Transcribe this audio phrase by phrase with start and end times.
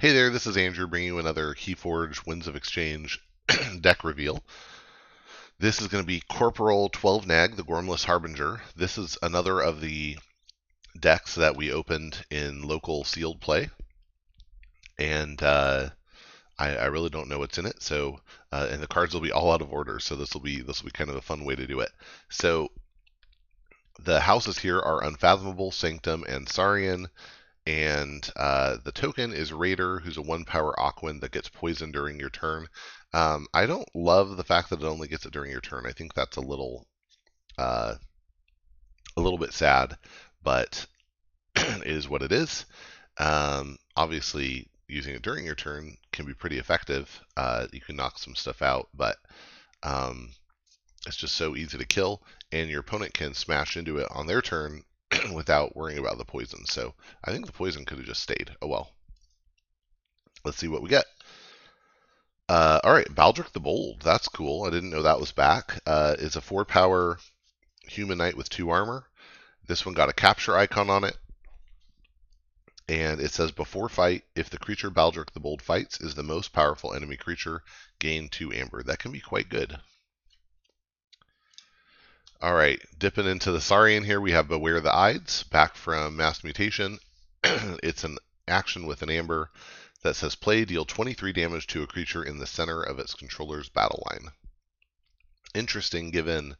[0.00, 3.20] Hey there, this is Andrew bringing you another Keyforge Winds of Exchange
[3.82, 4.42] deck reveal.
[5.58, 8.62] This is going to be Corporal 12 Nag, the Gormless Harbinger.
[8.74, 10.16] This is another of the
[10.98, 13.68] decks that we opened in local sealed play.
[14.98, 15.90] And uh,
[16.58, 17.82] I, I, really don't know what's in it.
[17.82, 18.20] So,
[18.52, 19.98] uh, and the cards will be all out of order.
[19.98, 21.90] So this will be this will be kind of a fun way to do it.
[22.30, 22.70] So,
[24.02, 27.08] the houses here are Unfathomable, Sanctum, and Saurian.
[27.66, 32.18] And uh, the token is Raider, who's a one power Aquan that gets poisoned during
[32.18, 32.66] your turn.
[33.12, 35.86] Um, I don't love the fact that it only gets it during your turn.
[35.86, 36.86] I think that's a little,
[37.58, 37.94] uh,
[39.16, 39.98] a little bit sad,
[40.42, 40.86] but
[41.56, 42.64] it is what it is.
[43.18, 47.20] Um, obviously, using it during your turn can be pretty effective.
[47.36, 49.16] Uh, you can knock some stuff out, but
[49.82, 50.30] um,
[51.06, 52.22] it's just so easy to kill,
[52.52, 54.82] and your opponent can smash into it on their turn
[55.34, 56.64] without worrying about the poison.
[56.66, 58.50] So I think the poison could have just stayed.
[58.62, 58.90] Oh well.
[60.44, 61.04] Let's see what we get.
[62.48, 64.00] Uh, all right, Baldric the Bold.
[64.00, 64.64] That's cool.
[64.64, 65.80] I didn't know that was back.
[65.86, 67.18] Uh, it's a four power
[67.86, 69.06] human knight with two armor.
[69.66, 71.16] This one got a capture icon on it.
[72.88, 76.52] And it says before fight, if the creature Baldric the Bold fights is the most
[76.52, 77.62] powerful enemy creature,
[78.00, 78.82] gain two amber.
[78.82, 79.78] That can be quite good.
[82.42, 86.42] All right, dipping into the Saurian here, we have Beware the Ides, back from Mass
[86.42, 86.98] Mutation.
[87.44, 88.16] it's an
[88.48, 89.50] action with an amber
[90.02, 93.68] that says play, deal 23 damage to a creature in the center of its controller's
[93.68, 94.32] battle line.
[95.54, 96.56] Interesting given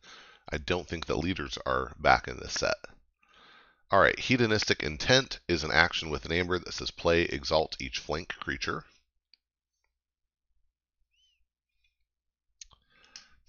[0.52, 2.76] I don't think the leaders are back in this set.
[3.90, 8.00] All right, Hedonistic Intent is an action with an amber that says play, exalt each
[8.00, 8.84] flank creature.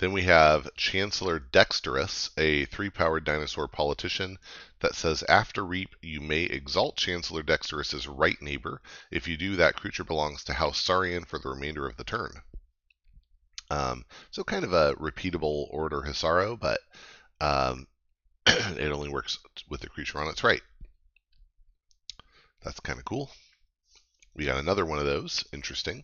[0.02, 4.40] Then we have Chancellor Dexterus, a three powered dinosaur politician
[4.80, 8.82] that says after Reap, you may exalt Chancellor Dexterous's right neighbor.
[9.12, 12.32] If you do, that creature belongs to House Saurian for the remainder of the turn.
[13.70, 16.80] Um, so kind of a repeatable order Hisaro, but
[17.40, 17.86] um,
[18.48, 19.38] it only works
[19.70, 20.64] with the creature on its right.
[22.64, 23.30] That's kind of cool.
[24.34, 25.46] We got another one of those.
[25.54, 26.04] Interesting.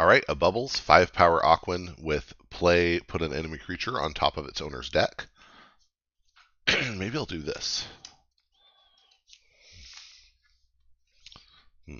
[0.00, 4.38] All right, a Bubbles, 5 power Aquan with play, put an enemy creature on top
[4.38, 5.26] of its owner's deck.
[6.94, 7.86] Maybe I'll do this.
[11.86, 11.98] Hmm.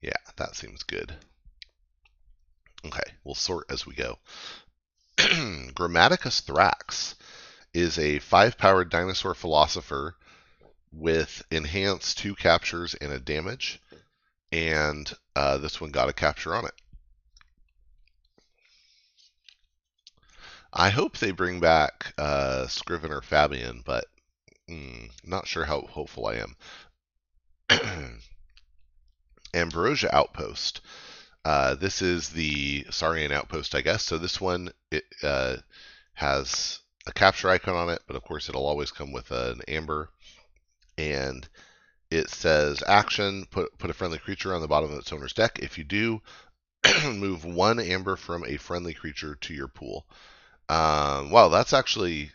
[0.00, 1.12] Yeah, that seems good.
[2.86, 4.20] Okay, we'll sort as we go.
[5.16, 7.16] Grammaticus Thrax
[7.74, 10.14] is a five power dinosaur philosopher
[10.92, 13.80] with enhanced two captures and a damage
[14.52, 16.74] and uh, this one got a capture on it.
[20.72, 24.04] I hope they bring back uh, Scrivener Favian, but
[24.70, 26.56] mm, not sure how hopeful I am.
[29.54, 30.80] Ambrosia Outpost.
[31.44, 34.04] Uh, this is the Saurian Outpost, I guess.
[34.04, 35.56] So this one it uh,
[36.14, 40.08] has a capture icon on it, but of course it'll always come with an amber.
[40.96, 41.46] And
[42.12, 45.58] it says action, put, put a friendly creature on the bottom of its owner's deck.
[45.60, 46.22] If you do,
[47.04, 50.06] move one amber from a friendly creature to your pool.
[50.68, 52.32] Um, wow, that's actually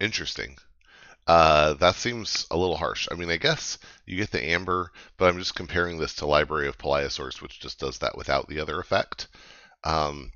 [0.00, 0.56] interesting.
[1.26, 3.08] Uh, that seems a little harsh.
[3.10, 6.68] I mean, I guess you get the amber, but I'm just comparing this to Library
[6.68, 9.28] of Peliasaurs, which just does that without the other effect.
[9.84, 10.32] Um,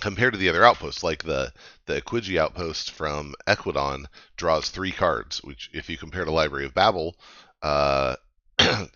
[0.00, 1.52] compared to the other outposts, like the
[1.86, 4.06] the Equigi outpost from Ekwidon
[4.36, 7.16] draws three cards, which if you compare to Library of Babel,
[7.62, 8.16] uh,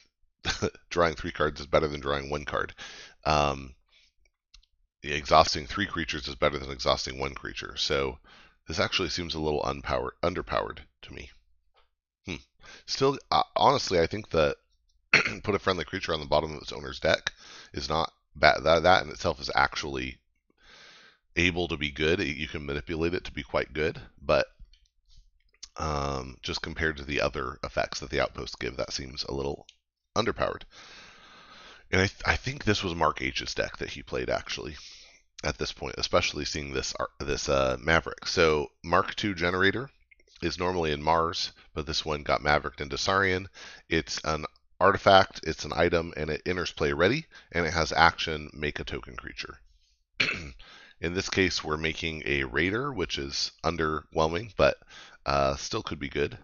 [0.91, 2.75] drawing three cards is better than drawing one card.
[3.25, 3.75] Um,
[5.03, 7.77] exhausting three creatures is better than exhausting one creature.
[7.77, 8.19] So
[8.67, 11.31] this actually seems a little unpowered, underpowered to me.
[12.27, 12.37] Hmm.
[12.87, 14.57] Still, uh, honestly, I think that
[15.43, 17.33] put a friendly creature on the bottom of its owner's deck
[17.73, 18.65] is not bad.
[18.65, 20.19] That, that in itself is actually
[21.39, 22.21] able to be good.
[22.21, 24.47] You can manipulate it to be quite good, but
[25.77, 29.67] um, just compared to the other effects that the outposts give, that seems a little
[30.17, 30.63] underpowered.
[31.91, 34.77] And I, th- I think this was Mark H's deck that he played actually
[35.45, 38.27] at this point, especially seeing this this uh, Maverick.
[38.27, 39.89] So Mark II generator
[40.43, 43.49] is normally in Mars, but this one got Mavericked into Saurian.
[43.89, 44.45] It's an
[44.81, 48.85] artifact, it's an item, and it enters play ready, and it has action make a
[48.85, 49.61] token creature.
[51.01, 54.79] In this case, we're making a Raider, which is underwhelming, but
[55.25, 56.39] uh, still could be good.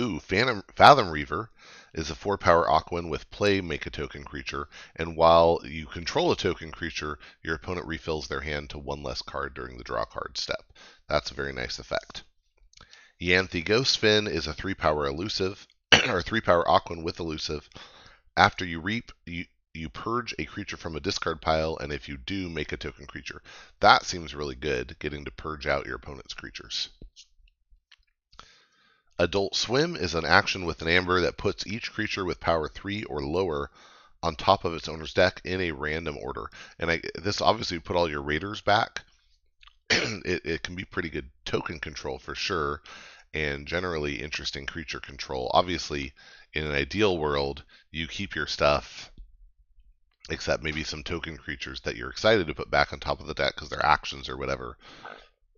[0.00, 1.50] Ooh, Phantom, Fathom Reaver
[1.94, 6.32] is a 4 power Aquan with play make a token creature, and while you control
[6.32, 10.04] a token creature, your opponent refills their hand to one less card during the draw
[10.04, 10.72] card step.
[11.08, 12.24] That's a very nice effect.
[13.20, 15.66] Yanthy Ghostfin is a 3 power elusive,
[16.08, 17.68] or 3 power Aquan with elusive.
[18.36, 19.46] After you reap, you,
[19.78, 23.06] you purge a creature from a discard pile, and if you do, make a token
[23.06, 23.42] creature.
[23.80, 26.90] That seems really good, getting to purge out your opponent's creatures.
[29.18, 33.04] Adult Swim is an action with an amber that puts each creature with power 3
[33.04, 33.70] or lower
[34.22, 36.50] on top of its owner's deck in a random order.
[36.78, 39.02] And I, this obviously put all your raiders back.
[39.90, 42.82] it, it can be pretty good token control for sure,
[43.34, 45.50] and generally interesting creature control.
[45.52, 46.12] Obviously,
[46.52, 49.10] in an ideal world, you keep your stuff,
[50.28, 53.34] except maybe some token creatures that you're excited to put back on top of the
[53.34, 54.76] deck because they're actions or whatever,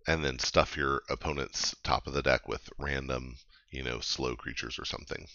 [0.07, 3.35] and then stuff your opponent's top of the deck with random
[3.71, 5.27] you know, slow creatures or something.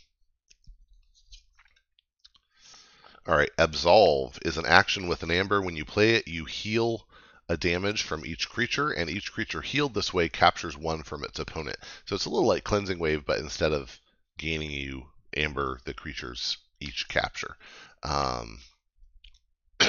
[3.26, 5.60] Alright, Absolve is an action with an amber.
[5.60, 7.08] When you play it, you heal
[7.48, 11.38] a damage from each creature, and each creature healed this way captures one from its
[11.38, 11.78] opponent.
[12.04, 13.98] So it's a little like Cleansing Wave, but instead of
[14.38, 17.56] gaining you amber, the creatures each capture.
[18.02, 18.60] Um,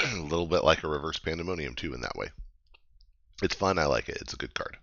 [0.04, 2.30] a little bit like a Reverse Pandemonium, too, in that way.
[3.42, 3.78] It's fun.
[3.78, 4.18] I like it.
[4.22, 4.78] It's a good card.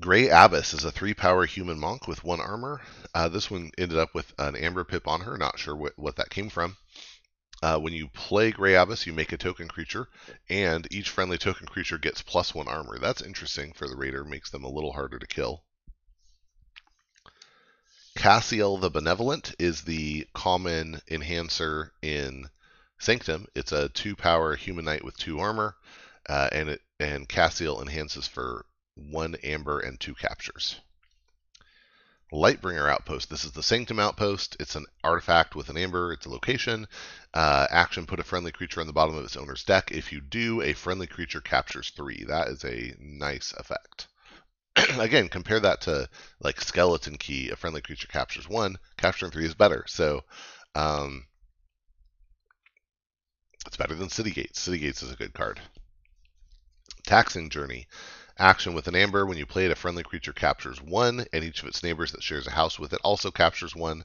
[0.00, 2.80] Grey Abbess is a three power human monk with one armor.
[3.14, 5.38] Uh, this one ended up with an amber pip on her.
[5.38, 6.76] Not sure what, what that came from.
[7.62, 10.08] Uh, when you play Grey Abbess, you make a token creature,
[10.50, 12.98] and each friendly token creature gets plus one armor.
[12.98, 15.64] That's interesting for the raider, makes them a little harder to kill.
[18.24, 22.48] Cassiel the Benevolent is the common enhancer in
[22.98, 23.46] Sanctum.
[23.54, 25.76] It's a two power human knight with two armor,
[26.26, 30.80] uh, and it and Cassiel enhances for one amber, and two captures.
[32.32, 33.28] Lightbringer Outpost.
[33.28, 34.56] This is the Sanctum Outpost.
[34.58, 36.10] It's an artifact with an amber.
[36.10, 36.88] It's a location.
[37.34, 39.92] Uh, action, put a friendly creature on the bottom of its owner's deck.
[39.92, 42.24] If you do, a friendly creature captures three.
[42.26, 44.06] That is a nice effect.
[45.00, 46.08] Again, compare that to
[46.40, 47.50] like Skeleton Key.
[47.50, 48.76] A friendly creature captures one.
[48.96, 49.84] Capturing three is better.
[49.86, 50.22] So,
[50.74, 51.26] um,
[53.66, 54.60] it's better than City Gates.
[54.60, 55.60] City Gates is a good card.
[57.04, 57.86] Taxing Journey.
[58.38, 59.24] Action with an amber.
[59.26, 62.22] When you play it, a friendly creature captures one, and each of its neighbors that
[62.22, 64.04] shares a house with it also captures one.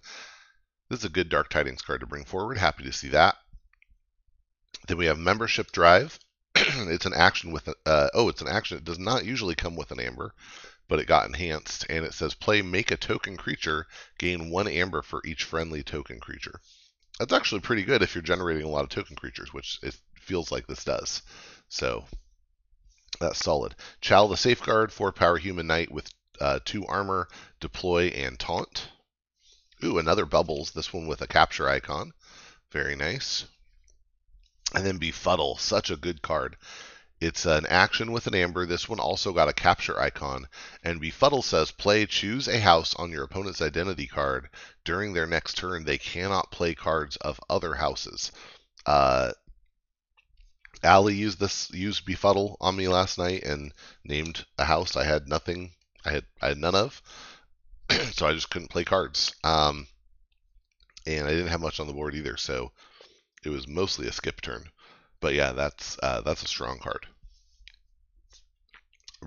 [0.89, 2.57] This is a good Dark Tidings card to bring forward.
[2.57, 3.37] Happy to see that.
[4.87, 6.19] Then we have Membership Drive.
[6.55, 8.77] it's an action with a, uh, oh, it's an action.
[8.77, 10.33] It does not usually come with an amber,
[10.89, 13.87] but it got enhanced, and it says play make a token creature,
[14.17, 16.59] gain one amber for each friendly token creature.
[17.19, 20.51] That's actually pretty good if you're generating a lot of token creatures, which it feels
[20.51, 21.21] like this does.
[21.69, 22.05] So
[23.19, 23.75] that's solid.
[24.01, 26.09] Chal the Safeguard, 4 power human knight with
[26.41, 28.89] uh, 2 armor, deploy, and taunt.
[29.83, 32.13] Ooh, another Bubbles, this one with a capture icon.
[32.71, 33.45] Very nice.
[34.73, 36.57] And then Befuddle, such a good card.
[37.21, 38.65] It's an action with an amber.
[38.65, 40.47] This one also got a capture icon.
[40.83, 44.49] And Befuddle says play choose a house on your opponent's identity card.
[44.85, 48.31] During their next turn, they cannot play cards of other houses.
[48.85, 49.33] Uh,
[50.81, 53.73] used this used befuddle on me last night and
[54.05, 55.73] named a house I had nothing
[56.05, 57.01] I had I had none of.
[58.13, 59.33] so I just couldn't play cards.
[59.43, 59.87] Um,
[61.05, 62.71] and I didn't have much on the board either, so
[63.43, 64.69] it was mostly a skip turn.
[65.21, 67.07] But yeah, that's uh, that's a strong card.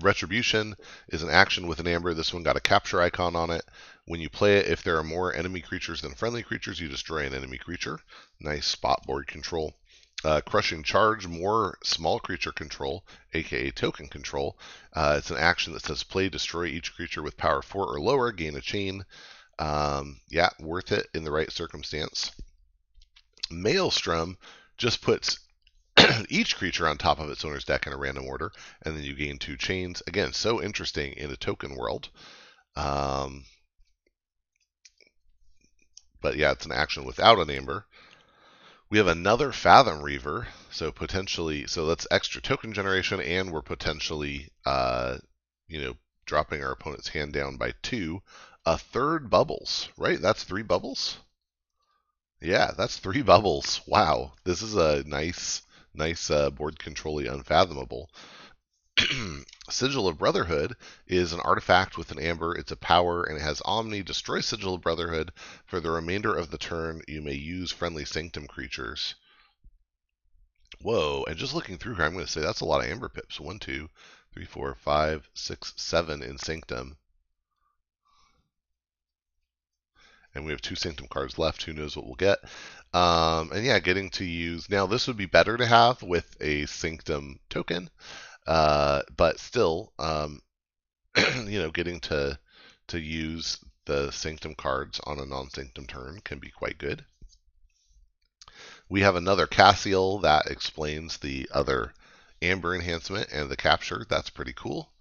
[0.01, 0.75] Retribution
[1.09, 2.15] is an action with an amber.
[2.15, 3.63] This one got a capture icon on it.
[4.05, 7.27] When you play it, if there are more enemy creatures than friendly creatures, you destroy
[7.27, 7.99] an enemy creature.
[8.39, 9.75] Nice spot board control.
[10.23, 14.57] Uh, crushing Charge, more small creature control, aka token control.
[14.93, 18.31] Uh, it's an action that says play, destroy each creature with power 4 or lower,
[18.31, 19.05] gain a chain.
[19.59, 22.31] Um, yeah, worth it in the right circumstance.
[23.51, 24.37] Maelstrom
[24.77, 25.37] just puts
[26.29, 28.51] each creature on top of its owner's deck in a random order,
[28.81, 30.01] and then you gain two chains.
[30.07, 32.09] Again, so interesting in a token world.
[32.75, 33.45] Um,
[36.21, 37.85] but yeah, it's an action without an amber.
[38.89, 44.49] We have another Fathom Reaver, so potentially, so that's extra token generation, and we're potentially,
[44.65, 45.17] uh,
[45.67, 48.21] you know, dropping our opponent's hand down by two.
[48.65, 50.21] A third bubbles, right?
[50.21, 51.17] That's three bubbles.
[52.39, 53.81] Yeah, that's three bubbles.
[53.87, 55.63] Wow, this is a nice,
[55.93, 58.09] nice uh, board controlly unfathomable.
[59.69, 60.75] Sigil of Brotherhood
[61.07, 62.55] is an artifact with an amber.
[62.55, 64.03] It's a power and it has Omni.
[64.03, 65.31] Destroy Sigil of Brotherhood.
[65.65, 69.15] For the remainder of the turn, you may use friendly Sanctum creatures.
[70.81, 73.09] Whoa, and just looking through here, I'm going to say that's a lot of amber
[73.09, 73.39] pips.
[73.39, 73.89] One, two,
[74.33, 76.97] three, four, five, six, seven in Sanctum.
[80.35, 81.63] And we have two Sanctum cards left.
[81.63, 82.39] Who knows what we'll get?
[82.93, 86.65] Um, and yeah, getting to use now this would be better to have with a
[86.65, 87.89] Sanctum token,
[88.47, 90.41] uh, but still, um,
[91.17, 92.37] you know, getting to
[92.87, 97.03] to use the Sanctum cards on a non-Sanctum turn can be quite good.
[98.89, 101.93] We have another Cassiel that explains the other
[102.41, 104.05] Amber enhancement and the capture.
[104.07, 104.91] That's pretty cool.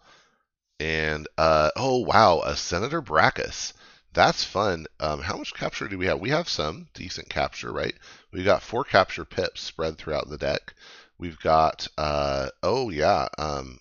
[0.81, 3.73] And uh, oh wow, a Senator Brackus.
[4.15, 4.87] That's fun.
[5.01, 6.21] Um, how much capture do we have?
[6.21, 7.95] We have some decent capture, right?
[8.31, 10.75] We've got four capture pips spread throughout the deck.
[11.17, 13.81] We've got, uh, oh yeah, um,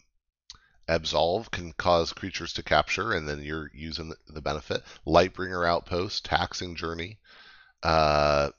[0.88, 4.84] Absolve can cause creatures to capture, and then you're using the benefit.
[5.06, 7.20] Lightbringer Outpost, Taxing Journey.
[7.84, 8.52] Uh,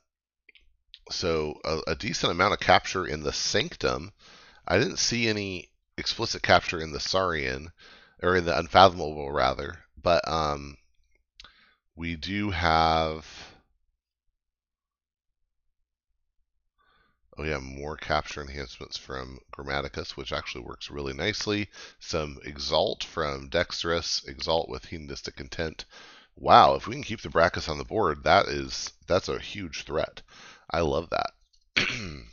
[1.09, 4.11] so a, a, decent amount of capture in the Sanctum.
[4.67, 7.71] I didn't see any explicit capture in the Saurian,
[8.21, 10.77] or in the Unfathomable rather, but um,
[11.95, 13.25] we do have.
[17.37, 21.69] Oh yeah, more capture enhancements from Grammaticus, which actually works really nicely.
[21.99, 25.85] Some Exalt from Dexterous, Exalt with Hedonistic Intent.
[26.35, 29.83] Wow, if we can keep the Brackus on the board, that is that's a huge
[29.83, 30.21] threat.
[30.69, 31.33] I love that.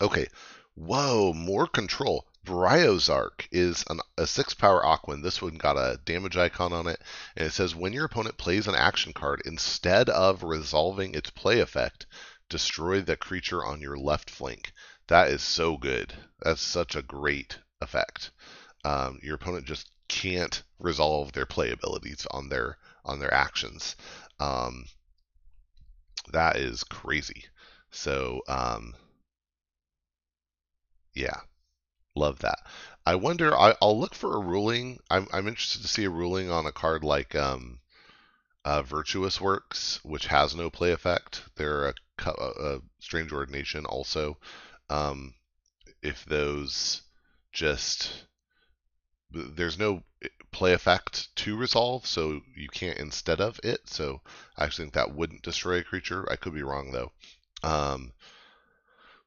[0.00, 0.26] okay,
[0.74, 2.26] whoa, more control.
[2.46, 5.22] Bryozark is an, a six power Aquan.
[5.22, 7.02] This one got a damage icon on it,
[7.36, 11.58] and it says when your opponent plays an action card, instead of resolving its play
[11.58, 12.06] effect,
[12.48, 14.72] destroy the creature on your left flank.
[15.08, 16.14] That is so good.
[16.40, 18.30] That's such a great effect.
[18.84, 23.96] Um, your opponent just can't resolve their play abilities on their on their actions.
[24.38, 24.86] Um,
[26.32, 27.46] that is crazy.
[27.90, 28.94] So um,
[31.12, 31.40] yeah,
[32.16, 32.58] Love that.
[33.04, 33.56] I wonder.
[33.56, 34.98] I, will look for a ruling.
[35.10, 37.78] I'm, I'm interested to see a ruling on a card like um,
[38.64, 41.42] uh, Virtuous Works, which has no play effect.
[41.56, 41.94] They're a,
[42.26, 44.38] a strange ordination also.
[44.88, 45.34] Um,
[46.02, 47.02] if those
[47.52, 48.24] just
[49.30, 53.88] there's no eh, play effect to resolve, so you can't instead of it.
[53.90, 54.22] So
[54.56, 56.26] I actually think that wouldn't destroy a creature.
[56.30, 57.12] I could be wrong though.
[57.62, 58.12] Um,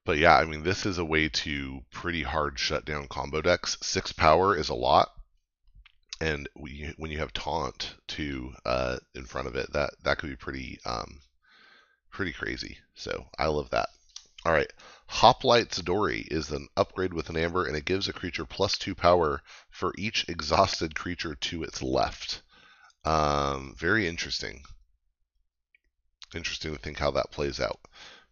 [0.10, 3.78] but yeah, I mean, this is a way to pretty hard shut down combo decks.
[3.84, 5.12] Six power is a lot,
[6.20, 10.36] and when you have taunt to uh, in front of it, that that could be
[10.36, 11.20] pretty um,
[12.10, 12.80] pretty crazy.
[12.96, 13.90] So I love that.
[14.48, 14.74] All right,
[15.08, 18.96] Hoplites Dory is an upgrade with an amber, and it gives a creature plus two
[18.96, 22.42] power for each exhausted creature to its left.
[23.06, 24.64] Um, very interesting.
[26.34, 27.80] Interesting to think how that plays out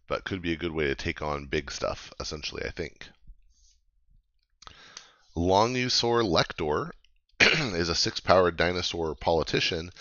[0.08, 3.10] but could be a good way to take on big stuff, essentially, I think.
[5.36, 6.92] Longusor Lector
[7.40, 9.92] is a six powered dinosaur politician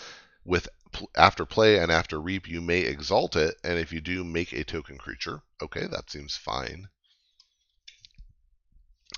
[0.43, 0.67] with
[1.15, 4.63] after play and after reap, you may exalt it, and if you do, make a
[4.63, 5.41] token creature.
[5.61, 6.89] Okay, that seems fine.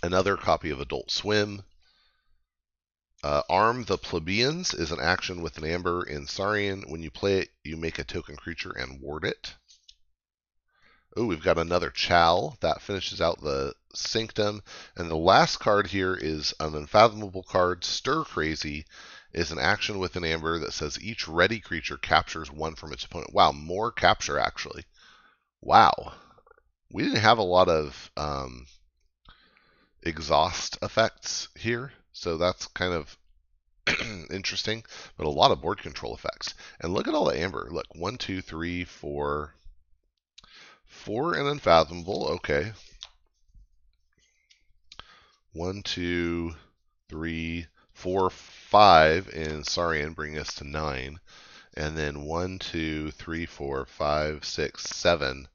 [0.01, 1.63] Another copy of Adult Swim.
[3.21, 6.83] Uh, Arm the Plebeians is an action with an amber in Saurian.
[6.89, 9.55] When you play it, you make a token creature and ward it.
[11.17, 12.57] Oh, we've got another Chal.
[12.61, 14.61] That finishes out the Sanctum.
[14.95, 17.83] And the last card here is an Unfathomable card.
[17.83, 18.85] Stir Crazy
[19.33, 23.05] is an action with an Amber that says each ready creature captures one from its
[23.05, 23.33] opponent.
[23.33, 24.85] Wow, more capture actually.
[25.61, 26.13] Wow.
[26.91, 28.65] We didn't have a lot of um,
[30.03, 33.17] exhaust effects here, so that's kind of
[34.31, 34.83] interesting,
[35.17, 36.53] but a lot of board control effects.
[36.79, 37.67] And look at all the amber.
[37.71, 39.53] Look, one, two, three, four,
[40.89, 42.73] Four and unfathomable, okay.
[45.53, 46.55] One, two,
[47.07, 51.19] three, four, five in Saurian, bring us to nine.
[51.75, 55.47] And then one, two, three, four, five, six, seven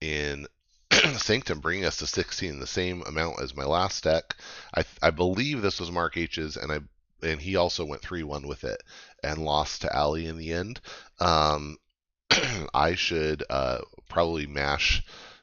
[0.00, 0.46] in
[1.16, 4.34] Sanctum, bringing us to 16, the same amount as my last deck.
[4.76, 6.80] I, I believe this was Mark H's, and I
[7.22, 8.82] and he also went 3-1 with it
[9.22, 10.80] and lost to Ali in the end.
[11.20, 11.78] Um,
[12.74, 15.02] I should uh, probably mash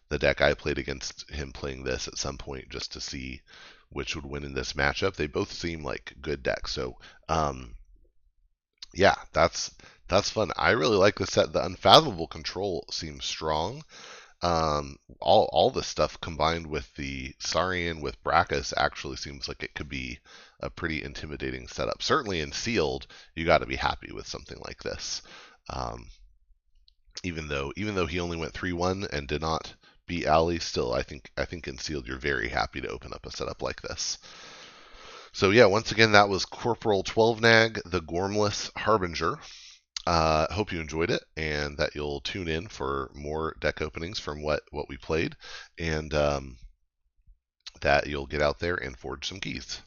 [0.09, 3.41] the deck I played against him playing this at some point just to see
[3.89, 5.15] which would win in this matchup.
[5.15, 6.73] They both seem like good decks.
[6.73, 6.97] So,
[7.29, 7.75] um,
[8.93, 9.71] yeah, that's
[10.07, 10.51] that's fun.
[10.57, 11.53] I really like the set.
[11.53, 13.83] The Unfathomable Control seems strong.
[14.41, 19.75] Um, all all this stuff combined with the Saurian with Brackus actually seems like it
[19.75, 20.19] could be
[20.59, 22.01] a pretty intimidating setup.
[22.01, 25.21] Certainly in sealed, you got to be happy with something like this.
[25.69, 26.07] Um,
[27.23, 29.75] even though even though he only went three one and did not
[30.07, 33.25] beat Ali, still I think I think in sealed you're very happy to open up
[33.25, 34.17] a setup like this.
[35.33, 39.39] So yeah, once again that was Corporal Twelve Nag, the Gormless Harbinger.
[40.07, 44.41] uh, hope you enjoyed it and that you'll tune in for more deck openings from
[44.41, 45.35] what, what we played
[45.79, 46.57] and um,
[47.81, 49.81] that you'll get out there and forge some keys.